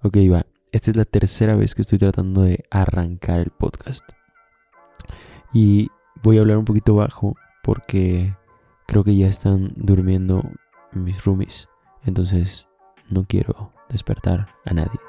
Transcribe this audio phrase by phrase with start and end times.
[0.00, 0.46] Ok, va.
[0.70, 4.08] Esta es la tercera vez que estoy tratando de arrancar el podcast.
[5.52, 5.88] Y
[6.22, 7.34] voy a hablar un poquito bajo
[7.64, 8.36] porque
[8.86, 10.48] creo que ya están durmiendo
[10.92, 11.68] mis roomies.
[12.04, 12.68] Entonces
[13.10, 15.00] no quiero despertar a nadie.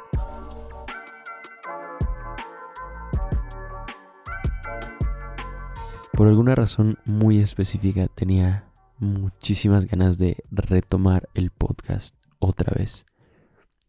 [6.14, 8.68] Por alguna razón muy específica tenía
[8.98, 13.06] muchísimas ganas de retomar el podcast otra vez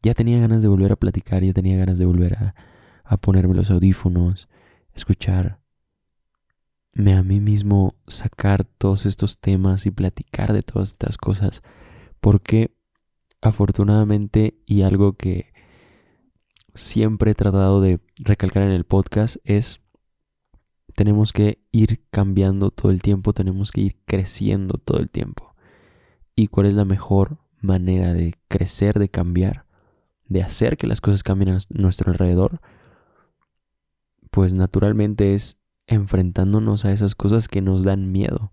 [0.03, 2.55] ya tenía ganas de volver a platicar, ya tenía ganas de volver a,
[3.19, 4.49] ponerme los audífonos,
[4.95, 5.59] escucharme
[7.17, 11.63] a mí mismo sacar todos estos temas y platicar de todas estas cosas,
[12.21, 12.77] porque
[13.41, 15.53] afortunadamente y algo que
[16.75, 19.81] siempre he tratado de recalcar en el podcast es
[20.95, 25.55] tenemos que ir cambiando todo el tiempo, tenemos que ir creciendo todo el tiempo.
[26.37, 29.70] ¿Y cuál es la mejor manera de crecer, de cambiar?
[30.31, 32.61] De hacer que las cosas cambien a nuestro alrededor,
[34.31, 38.53] pues naturalmente es enfrentándonos a esas cosas que nos dan miedo,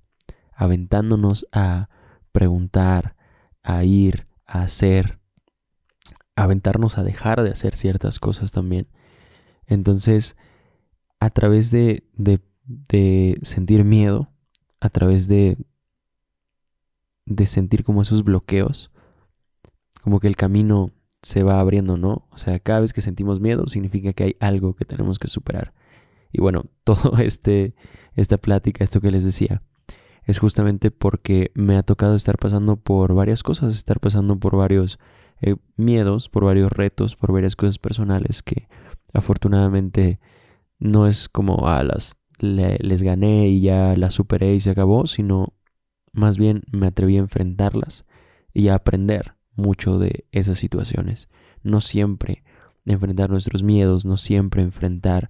[0.52, 1.88] aventándonos a
[2.32, 3.16] preguntar,
[3.62, 5.20] a ir, a hacer,
[6.36, 8.88] aventarnos a dejar de hacer ciertas cosas también.
[9.68, 10.36] Entonces,
[11.20, 14.32] a través de, de, de sentir miedo,
[14.80, 15.58] a través de,
[17.26, 18.90] de sentir como esos bloqueos,
[20.02, 22.28] como que el camino se va abriendo, ¿no?
[22.32, 25.74] O sea, cada vez que sentimos miedo significa que hay algo que tenemos que superar.
[26.32, 27.76] Y bueno, todo este,
[28.16, 29.62] esta plática, esto que les decía,
[30.24, 35.00] es justamente porque me ha tocado estar pasando por varias cosas, estar pasando por varios
[35.42, 38.68] eh, miedos, por varios retos, por varias cosas personales que
[39.14, 40.20] afortunadamente
[40.80, 45.08] no es como a ah, las les gané y ya las superé y se acabó,
[45.08, 45.54] sino
[46.12, 48.06] más bien me atreví a enfrentarlas
[48.54, 51.28] y a aprender mucho de esas situaciones.
[51.64, 52.44] No siempre
[52.86, 55.30] enfrentar nuestros miedos, no siempre enfrentar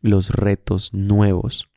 [0.00, 1.68] los retos nuevos.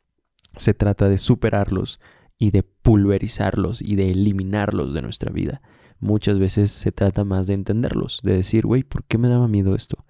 [0.56, 2.00] Se trata de superarlos
[2.38, 5.60] y de pulverizarlos y de eliminarlos de nuestra vida.
[6.00, 9.74] Muchas veces se trata más de entenderlos, de decir, güey, ¿por qué me daba miedo
[9.74, 10.04] esto?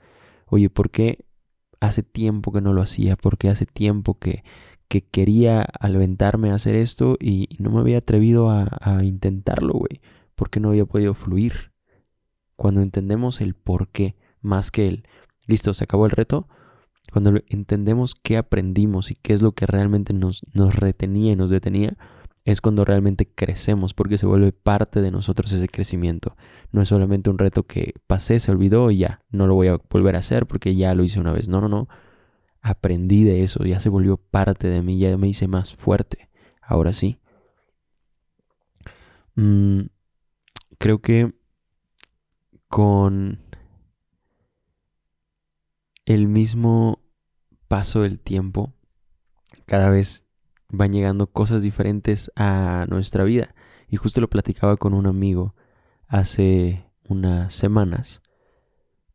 [0.47, 1.27] Oye, ¿por qué
[1.81, 3.17] hace tiempo que no lo hacía?
[3.17, 4.45] ¿Por qué hace tiempo que,
[4.89, 10.01] que quería aventarme a hacer esto y, no me había atrevido a, a intentarlo, güey?
[10.43, 11.71] Porque no había podido fluir.
[12.57, 15.07] Cuando entendemos el por qué, más que el,
[15.47, 16.49] listo, se acabó el reto,
[17.13, 21.51] cuando entendemos qué aprendimos y qué es lo que realmente nos, nos retenía y nos
[21.51, 21.97] detenía,
[22.45, 26.35] es cuando realmente crecemos, porque se vuelve parte de nosotros ese crecimiento.
[26.73, 29.79] No es solamente un reto que pasé, se olvidó y ya, no lo voy a
[29.91, 31.49] volver a hacer porque ya lo hice una vez.
[31.49, 31.87] No, no, no.
[32.63, 36.31] Aprendí de eso, ya se volvió parte de mí, ya me hice más fuerte.
[36.61, 37.21] Ahora sí.
[39.37, 39.83] Mm,
[40.83, 41.33] creo que
[42.67, 43.39] con
[46.07, 46.99] el mismo
[47.69, 48.75] paso del tiempo,
[49.65, 50.27] cada vez
[50.71, 53.55] van llegando cosas diferentes a nuestra vida.
[53.87, 55.55] Y justo lo platicaba con un amigo
[56.09, 58.21] hace unas semanas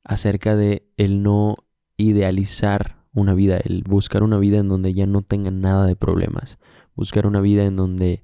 [0.06, 1.58] acerca de el no
[1.98, 6.60] idealizar una vida, el buscar una vida en donde ya no tengan nada de problemas,
[6.96, 8.24] buscar una vida en donde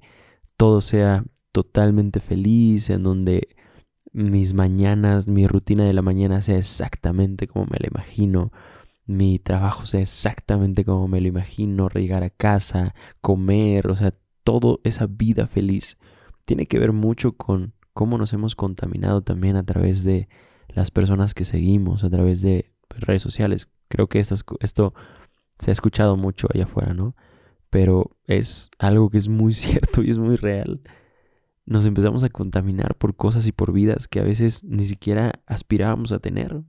[0.56, 3.46] todo sea totalmente feliz, en donde
[4.12, 8.50] mis mañanas, mi rutina de la mañana sea exactamente como me la imagino,
[9.06, 14.12] mi trabajo sea exactamente como me lo imagino, llegar a casa, comer, o sea,
[14.42, 15.96] toda esa vida feliz
[16.44, 20.28] tiene que ver mucho con cómo nos hemos contaminado también a través de
[20.68, 23.70] las personas que seguimos, a través de redes sociales.
[23.86, 24.94] Creo que esto
[25.60, 27.14] se ha escuchado mucho allá afuera, ¿no?
[27.70, 30.80] Pero es algo que es muy cierto y es muy real
[31.66, 36.12] nos empezamos a contaminar por cosas y por vidas que a veces ni siquiera aspirábamos
[36.12, 36.62] a tener.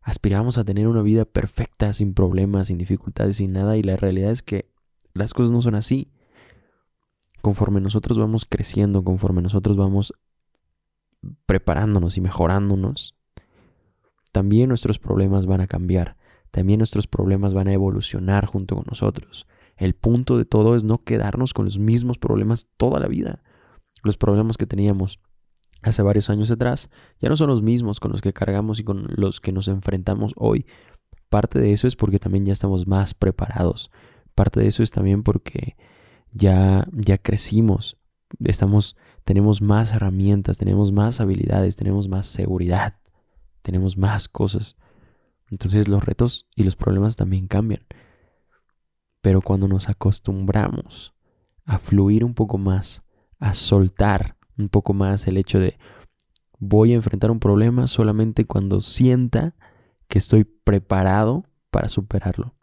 [0.00, 4.30] Aspirábamos a tener una vida perfecta, sin problemas, sin dificultades, sin nada, y la realidad
[4.30, 4.70] es que
[5.14, 6.12] las cosas no son así.
[7.42, 10.14] Conforme nosotros vamos creciendo, conforme nosotros vamos
[11.46, 13.16] preparándonos y mejorándonos,
[14.30, 16.16] también nuestros problemas van a cambiar,
[16.52, 19.48] también nuestros problemas van a evolucionar junto con nosotros.
[19.76, 23.42] El punto de todo es no quedarnos con los mismos problemas toda la vida
[24.06, 25.20] los problemas que teníamos
[25.82, 29.06] hace varios años atrás ya no son los mismos con los que cargamos y con
[29.08, 30.66] los que nos enfrentamos hoy.
[31.28, 33.90] Parte de eso es porque también ya estamos más preparados.
[34.34, 35.76] Parte de eso es también porque
[36.30, 37.96] ya ya crecimos,
[38.44, 43.00] estamos tenemos más herramientas, tenemos más habilidades, tenemos más seguridad,
[43.62, 44.76] tenemos más cosas.
[45.50, 47.84] Entonces los retos y los problemas también cambian.
[49.20, 51.14] Pero cuando nos acostumbramos
[51.64, 53.02] a fluir un poco más
[53.38, 55.78] a soltar un poco más el hecho de,
[56.58, 59.54] Voy a enfrentar un problema solamente cuando sienta
[60.08, 62.54] que estoy preparado para superarlo.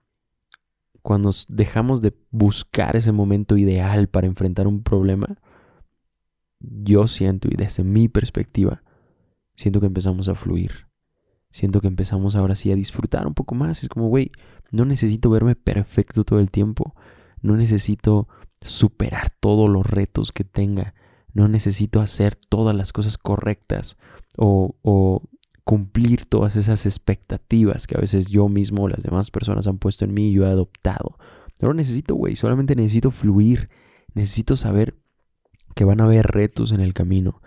[1.01, 5.37] Cuando dejamos de buscar ese momento ideal para enfrentar un problema,
[6.59, 8.83] yo siento y desde mi perspectiva,
[9.53, 10.87] siento que empezamos a fluir.
[11.51, 13.83] Siento que empezamos ahora sí a disfrutar un poco más.
[13.83, 14.31] Es como, güey,
[14.71, 16.95] no necesito verme perfecto todo el tiempo.
[17.41, 18.27] No necesito
[18.63, 20.93] superar todos los retos que tenga.
[21.33, 23.97] No necesito hacer todas las cosas correctas
[24.37, 25.21] o,
[25.65, 30.03] cumplir todas esas expectativas que a veces yo mismo o las demás personas han puesto
[30.03, 31.17] en mí y yo he adoptado.
[31.61, 32.35] No lo necesito, güey.
[32.35, 33.69] Solamente necesito fluir.
[34.13, 34.97] Necesito saber
[35.73, 37.41] que van a haber retos en el camino.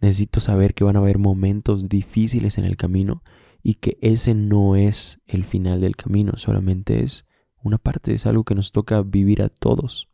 [0.00, 3.22] Necesito saber que van a haber momentos difíciles en el camino
[3.68, 7.26] y que ese no es el final del camino, solamente es
[7.60, 10.08] una parte, es algo que nos toca vivir a todos.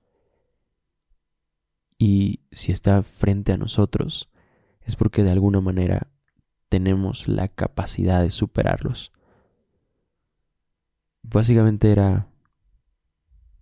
[2.04, 4.28] Y si está frente a nosotros,
[4.80, 6.08] es porque de alguna manera
[6.68, 9.12] tenemos la capacidad de superarlos.
[11.22, 12.26] Básicamente era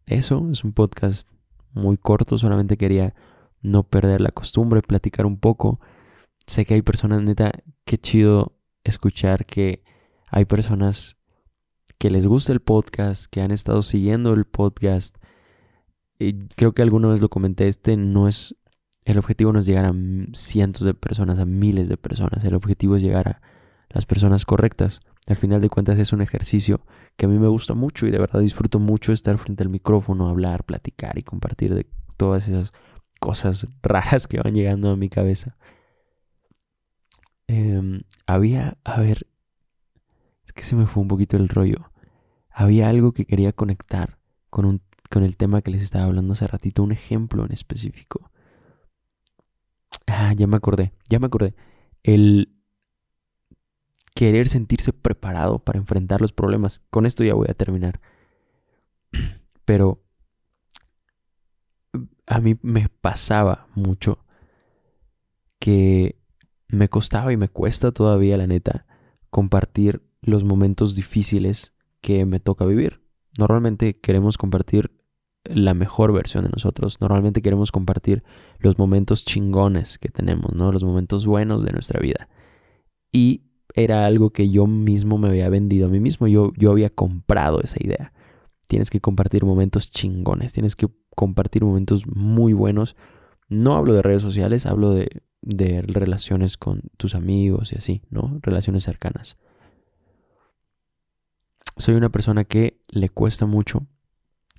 [0.07, 1.29] eso, es un podcast
[1.75, 3.15] muy corto, solamente quería
[3.61, 5.79] no perder la costumbre, platicar un poco.
[6.47, 7.53] Sé que hay personas, neta,
[7.85, 9.85] qué chido escuchar que
[10.29, 11.19] hay personas
[11.99, 15.19] que les gusta el podcast, que han estado siguiendo el podcast.
[16.56, 18.56] Creo que alguna vez lo comenté, este no es,
[19.05, 19.94] el objetivo no es llegar a
[20.34, 23.43] cientos de personas, a miles de personas, el objetivo es llegar a
[23.88, 25.00] las personas correctas.
[25.26, 26.82] Al final de cuentas es un ejercicio
[27.17, 30.28] que a mí me gusta mucho y de verdad disfruto mucho estar frente al micrófono,
[30.28, 31.87] hablar, platicar y compartir de
[32.17, 32.72] todas esas
[33.19, 35.56] cosas raras que van llegando a mi cabeza.
[37.46, 39.26] Em, había, a ver,
[40.44, 41.90] es que se me fue un poquito el rollo.
[42.50, 44.19] Había algo que quería conectar
[44.50, 48.31] con, un, con el tema que les estaba hablando hace ratito, un ejemplo en específico.
[50.07, 51.55] Ah, ya me acordé, ya me acordé.
[52.03, 52.57] El
[54.15, 56.81] querer sentirse preparado para enfrentar los problemas.
[56.91, 58.01] Con esto ya voy a terminar.
[59.65, 60.05] Pero
[62.27, 64.25] a mí me pasaba mucho
[65.59, 66.21] que
[66.69, 68.87] me costaba y me cuesta todavía, la neta,
[69.29, 73.03] compartir los momentos difíciles que me toca vivir.
[73.37, 75.00] Normalmente queremos compartir
[75.45, 77.01] la mejor versión de nosotros.
[77.01, 78.23] Normalmente queremos compartir
[78.59, 80.73] los momentos chingones que tenemos, ¿no?
[80.73, 82.29] Los momentos buenos de nuestra vida.
[83.13, 83.45] Y
[83.75, 86.27] era algo que yo mismo me había vendido a mí mismo.
[86.27, 88.13] Yo, yo había comprado esa idea.
[88.67, 90.53] Tienes que compartir momentos chingones.
[90.53, 92.97] Tienes que compartir momentos muy buenos.
[93.49, 98.39] No hablo de redes sociales, hablo de, de relaciones con tus amigos y así, ¿no?
[98.43, 99.39] Relaciones cercanas.
[101.77, 103.87] Soy una persona que le cuesta mucho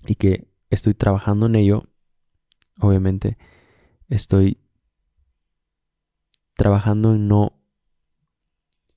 [0.08, 1.84] y que estoy trabajando en ello.
[2.80, 3.38] Obviamente,
[4.08, 4.58] estoy
[6.56, 7.58] trabajando en no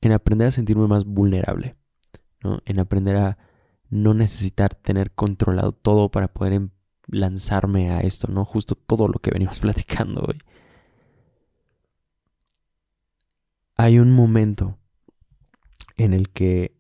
[0.00, 1.76] en aprender a sentirme más vulnerable,
[2.42, 2.60] ¿no?
[2.66, 3.38] En aprender a
[3.88, 6.70] no necesitar tener controlado todo para poder em,
[7.06, 8.44] lanzarme a esto, ¿no?
[8.44, 10.38] Justo todo lo que venimos platicando hoy.
[13.76, 14.78] Hay un momento
[15.96, 16.76] en el que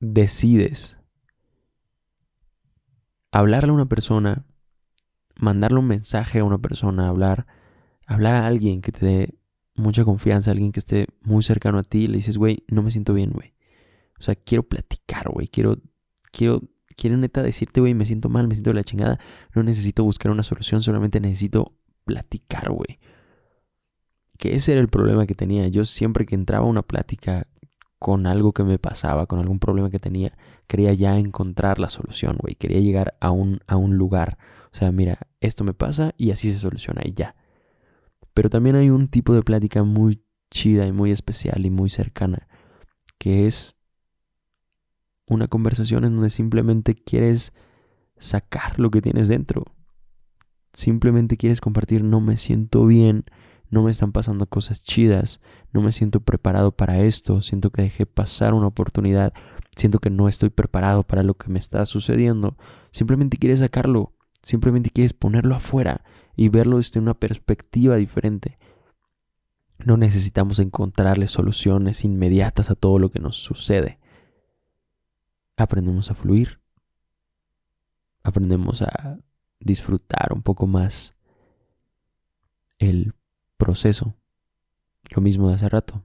[0.00, 0.98] decides
[3.34, 4.46] hablarle a una persona,
[5.34, 7.46] mandarle un mensaje a una persona, hablar,
[8.06, 9.38] hablar a alguien que te dé
[9.74, 13.12] mucha confianza, alguien que esté muy cercano a ti, le dices, güey, no me siento
[13.12, 13.54] bien, güey.
[14.20, 15.78] O sea, quiero platicar, güey, quiero,
[16.30, 16.62] quiero
[16.96, 19.18] quiero neta decirte, güey, me siento mal, me siento de la chingada,
[19.52, 23.00] no necesito buscar una solución, solamente necesito platicar, güey.
[24.38, 25.66] Que ese era el problema que tenía.
[25.66, 27.48] Yo siempre que entraba a una plática
[27.98, 30.36] con algo que me pasaba, con algún problema que tenía,
[30.66, 32.54] quería ya encontrar la solución, güey.
[32.54, 34.38] Quería llegar a un, a un lugar.
[34.72, 37.36] O sea, mira, esto me pasa y así se soluciona y ya.
[38.34, 42.48] Pero también hay un tipo de plática muy chida y muy especial y muy cercana,
[43.18, 43.76] que es
[45.26, 47.52] una conversación en donde simplemente quieres
[48.16, 49.64] sacar lo que tienes dentro.
[50.72, 53.24] Simplemente quieres compartir, no me siento bien,
[53.70, 55.40] no me están pasando cosas chidas,
[55.72, 59.32] no me siento preparado para esto, siento que dejé pasar una oportunidad,
[59.76, 62.56] siento que no estoy preparado para lo que me está sucediendo.
[62.90, 66.04] Simplemente quieres sacarlo, simplemente quieres ponerlo afuera
[66.36, 68.58] y verlo desde una perspectiva diferente.
[69.78, 73.98] No necesitamos encontrarle soluciones inmediatas a todo lo que nos sucede
[75.56, 76.60] aprendemos a fluir,
[78.22, 79.18] aprendemos a
[79.60, 81.14] disfrutar un poco más
[82.78, 83.14] el
[83.56, 84.14] proceso.
[85.14, 86.02] Lo mismo de hace rato.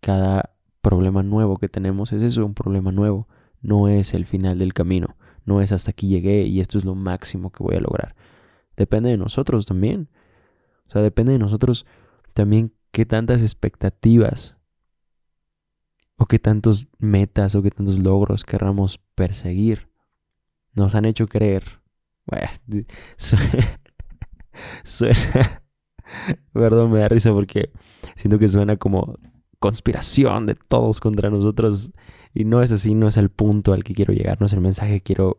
[0.00, 3.28] Cada problema nuevo que tenemos es eso, un problema nuevo.
[3.60, 5.16] No es el final del camino.
[5.44, 8.14] No es hasta aquí llegué y esto es lo máximo que voy a lograr.
[8.76, 10.08] Depende de nosotros también.
[10.86, 11.86] O sea, depende de nosotros
[12.34, 14.58] también qué tantas expectativas
[16.16, 19.90] o qué tantos metas o qué tantos logros querramos perseguir.
[20.72, 21.80] Nos han hecho creer.
[24.84, 25.62] suena,
[26.52, 27.70] perdón, me da risa porque
[28.14, 29.18] siento que suena como
[29.58, 31.92] conspiración de todos contra nosotros
[32.34, 34.60] y no es así, no es el punto al que quiero llegar, no es el
[34.60, 35.36] mensaje que quiero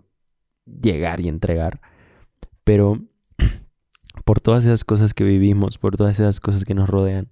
[0.65, 1.79] llegar y entregar.
[2.63, 2.99] Pero
[4.25, 7.29] por todas esas cosas que vivimos, por todas esas cosas que nos rodean,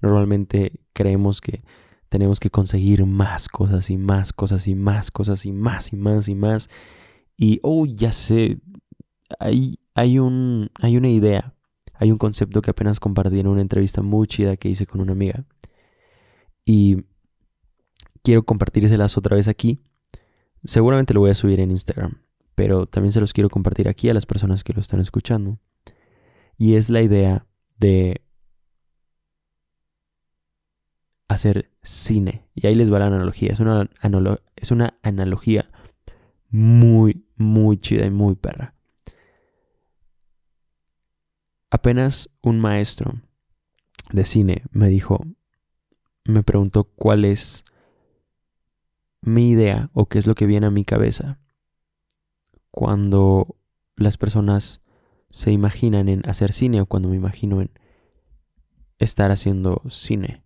[0.00, 1.62] normalmente creemos que
[2.08, 6.28] tenemos que conseguir más cosas y más cosas y más cosas y más y más
[6.28, 6.70] y más.
[7.36, 8.58] Y, oh, ya sé,
[9.38, 11.54] hay, hay, un, hay una idea,
[11.98, 15.12] hay un concepto que apenas compartí en una entrevista muy chida que hice con una
[15.12, 15.44] amiga.
[16.64, 17.04] Y
[18.22, 19.80] quiero compartírselas otra vez aquí.
[20.64, 22.22] Seguramente lo voy a subir en Instagram,
[22.54, 25.58] pero también se los quiero compartir aquí a las personas que lo están escuchando.
[26.58, 27.46] Y es la idea
[27.78, 28.22] de
[31.28, 32.48] hacer cine.
[32.54, 33.52] Y ahí les va la analogía.
[33.52, 33.90] Es una,
[34.56, 35.70] es una analogía
[36.50, 38.75] muy, muy chida y muy perra.
[41.76, 43.20] Apenas un maestro
[44.10, 45.26] de cine me dijo,
[46.24, 47.66] me preguntó cuál es
[49.20, 51.38] mi idea o qué es lo que viene a mi cabeza
[52.70, 53.58] cuando
[53.94, 54.80] las personas
[55.28, 57.70] se imaginan en hacer cine o cuando me imagino en
[58.98, 60.42] estar haciendo cine.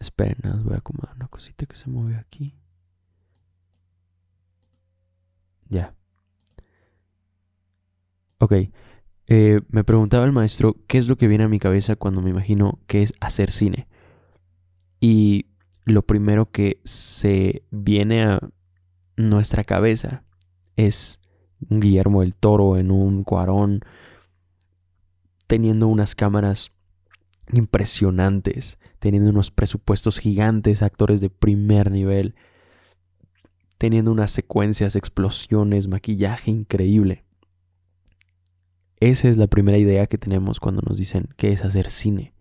[0.00, 2.58] Esperen, voy a acomodar una cosita que se mueve aquí.
[5.68, 5.94] Ya.
[8.40, 8.54] Ok.
[9.26, 12.30] Eh, me preguntaba el maestro qué es lo que viene a mi cabeza cuando me
[12.30, 13.88] imagino que es hacer cine.
[15.00, 15.46] Y
[15.84, 18.40] lo primero que se viene a
[19.16, 20.24] nuestra cabeza
[20.76, 21.20] es
[21.68, 23.80] un Guillermo del Toro en un Cuarón
[25.46, 26.72] teniendo unas cámaras
[27.52, 32.34] impresionantes, teniendo unos presupuestos gigantes, actores de primer nivel,
[33.76, 37.24] teniendo unas secuencias, explosiones, maquillaje increíble.
[39.02, 42.32] Esa es la primera idea que tenemos cuando nos dicen qué es hacer cine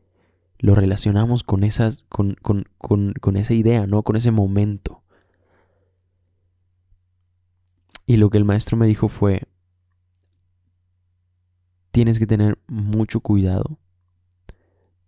[0.61, 4.03] lo relacionamos con, esas, con, con, con, esa idea, ¿no?
[4.03, 5.03] Con ese momento.
[8.05, 9.41] Y lo que el maestro me dijo fue,
[11.89, 13.79] tienes que tener mucho cuidado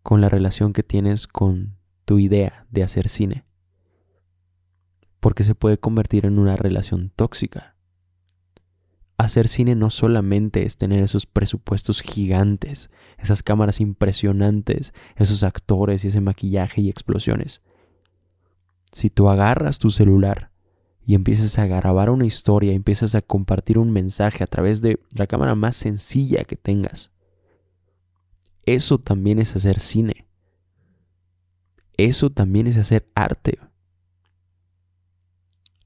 [0.01, 3.45] con la relación que tienes con tu idea de hacer cine.
[5.19, 7.72] Porque se puede convertir en una relación tóxica
[9.23, 16.07] hacer cine no solamente es tener esos presupuestos gigantes, esas cámaras impresionantes, esos actores y
[16.07, 17.61] ese maquillaje y explosiones.
[18.91, 20.51] Si tú agarras tu celular
[21.05, 25.27] y empiezas a grabar una historia, empiezas a compartir un mensaje a través de la
[25.27, 27.11] cámara más sencilla que tengas,
[28.65, 30.27] eso también es hacer cine.
[31.97, 33.59] Eso también es hacer arte.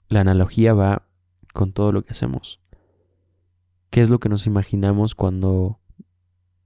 [0.08, 1.08] La analogía va
[1.53, 2.62] con todo lo que hacemos.
[3.89, 5.79] ¿Qué es lo que nos imaginamos cuando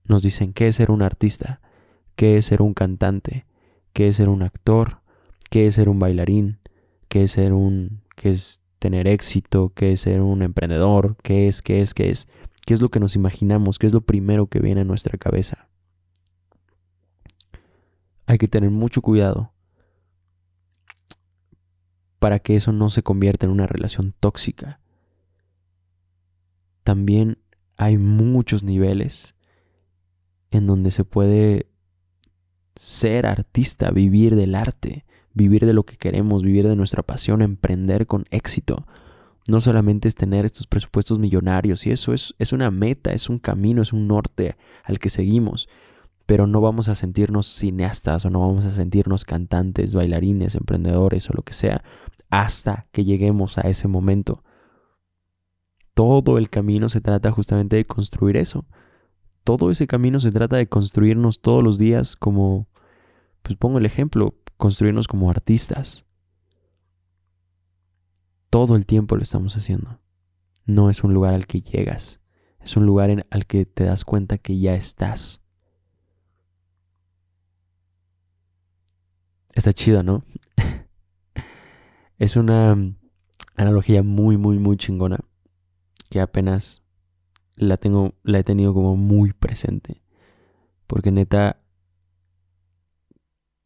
[0.05, 1.61] nos dicen qué es ser un artista?
[2.15, 3.45] ¿Qué es ser un cantante?
[3.93, 5.01] ¿Qué es ser un actor?
[5.49, 6.59] ¿Qué es ser un bailarín?
[7.07, 9.71] ¿Qué es ser un qué es tener éxito?
[9.73, 11.15] ¿Qué es ser un emprendedor?
[11.23, 12.27] ¿Qué es qué es qué es?
[12.65, 13.79] ¿Qué es lo que nos imaginamos?
[13.79, 15.69] ¿Qué es lo primero que viene a nuestra cabeza?
[18.25, 19.53] Hay que tener mucho cuidado
[22.19, 24.80] para que eso no se convierta en una relación tóxica
[26.91, 27.37] también
[27.77, 29.33] hay muchos niveles
[30.49, 31.71] en donde se puede
[32.75, 38.07] ser artista, vivir del arte, vivir de lo que queremos, vivir de nuestra pasión, emprender
[38.07, 38.85] con éxito.
[39.47, 43.39] No solamente es tener estos presupuestos millonarios, y eso es, es una meta, es un
[43.39, 45.69] camino, es un norte al que seguimos,
[46.25, 51.33] pero no vamos a sentirnos cineastas o no vamos a sentirnos cantantes, bailarines, emprendedores o
[51.33, 51.85] lo que sea,
[52.29, 54.43] hasta que lleguemos a ese momento
[55.93, 58.65] todo el camino se trata justamente de construir eso.
[59.43, 62.67] Todo ese camino se trata de construirnos todos los días como,
[63.41, 66.05] pues pongo el ejemplo, construirnos como artistas.
[68.49, 69.99] Todo el tiempo lo estamos haciendo.
[70.65, 72.21] No es un lugar al que llegas,
[72.59, 75.41] es un lugar en, al que te das cuenta que ya estás.
[79.53, 80.23] Está chido, ¿no?
[82.17, 82.77] es una
[83.55, 85.19] analogía muy, muy, muy chingona
[86.11, 86.83] que apenas
[87.55, 90.03] la tengo, la he tenido como muy presente.
[90.87, 91.61] Porque neta,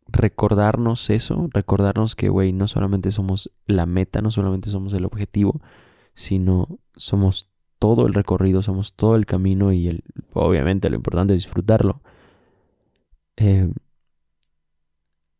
[0.08, 5.60] recordarnos eso, recordarnos que, güey, no solamente somos la meta, no solamente somos el objetivo,
[6.14, 7.50] sino somos
[7.80, 12.04] todo el recorrido, somos todo el camino y el, obviamente lo importante es disfrutarlo.
[13.38, 13.74] Eh,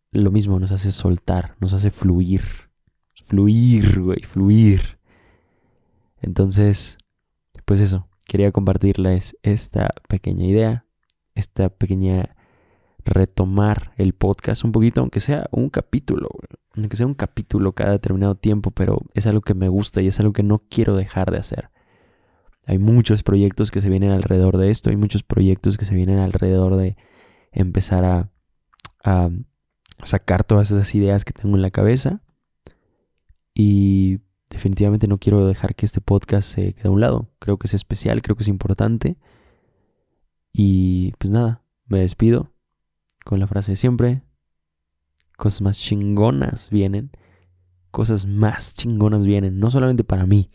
[0.10, 2.42] lo mismo nos hace soltar, nos hace fluir.
[3.14, 4.95] Fluir, güey, fluir.
[6.26, 6.98] Entonces,
[7.66, 10.86] pues eso, quería compartirles esta pequeña idea,
[11.36, 12.36] esta pequeña
[13.04, 16.30] retomar el podcast un poquito, aunque sea un capítulo,
[16.76, 20.20] aunque sea un capítulo cada determinado tiempo, pero es algo que me gusta y es
[20.20, 21.70] algo que no quiero dejar de hacer.
[22.66, 26.18] Hay muchos proyectos que se vienen alrededor de esto, hay muchos proyectos que se vienen
[26.18, 26.98] alrededor de
[27.52, 28.32] empezar a,
[29.04, 29.30] a
[30.02, 32.20] sacar todas esas ideas que tengo en la cabeza
[33.54, 34.22] y
[34.56, 37.30] definitivamente no quiero dejar que este podcast se quede a un lado.
[37.40, 39.18] Creo que es especial, creo que es importante.
[40.54, 42.54] Y pues nada, me despido
[43.26, 44.24] con la frase de siempre.
[45.38, 47.12] Cosas más chingonas vienen.
[47.92, 49.60] Cosas más chingonas vienen.
[49.60, 50.50] No solamente para mí,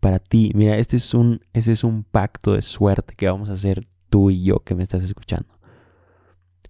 [0.00, 0.50] para ti.
[0.54, 4.30] Mira, este es un, ese es un pacto de suerte que vamos a hacer tú
[4.30, 5.60] y yo que me estás escuchando.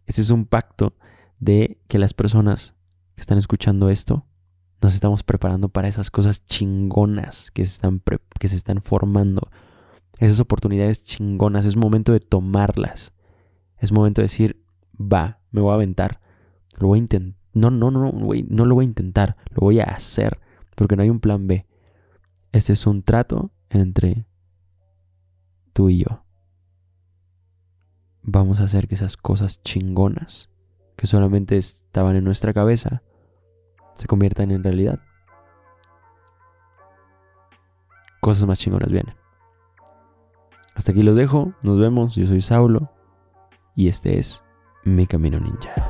[0.07, 0.95] Este es un pacto
[1.39, 2.77] de que las personas
[3.15, 4.28] que están escuchando esto
[4.81, 8.03] nos estamos preparando para esas cosas chingonas que se están,
[8.39, 9.51] que se están formando.
[10.19, 11.65] Esas oportunidades chingonas.
[11.65, 13.15] Es momento de tomarlas.
[13.79, 16.21] Es momento de decir, va, me voy a aventar.
[16.79, 17.19] Lo voy a.
[17.55, 19.37] No, no, no, no, no lo voy a intentar.
[19.51, 20.41] Lo voy a hacer.
[20.77, 21.67] Porque no hay un plan B.
[22.53, 24.27] Este es un trato entre
[25.73, 26.25] tú y yo.
[28.23, 30.51] Vamos a hacer que esas cosas chingonas
[30.97, 33.03] que solamente estaban en nuestra cabeza
[33.99, 35.01] se conviertan en realidad.
[38.21, 39.15] Cosas más chingonas vienen.
[40.75, 42.93] Hasta aquí los dejo, nos vemos, yo soy Saulo
[43.75, 44.45] y este es
[44.85, 45.88] Mi Camino Ninja.